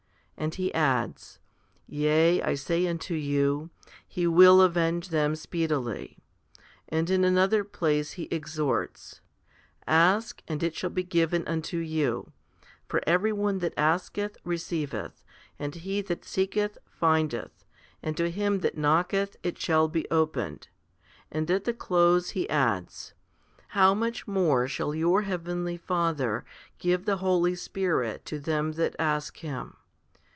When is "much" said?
23.93-24.27